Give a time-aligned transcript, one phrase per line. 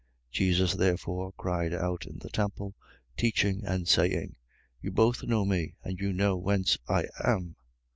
[0.31, 0.31] 7:28.
[0.31, 2.73] Jesus therefore cried out in the temple,
[3.15, 4.35] teaching and saying:
[4.81, 7.55] You both know me, and you know whence I am.